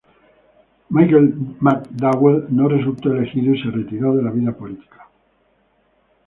[0.89, 5.07] Michael McDowell no resultó elegido y se retiró de la vida política.